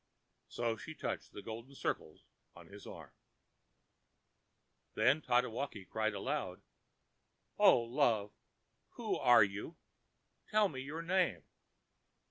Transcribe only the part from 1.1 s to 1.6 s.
the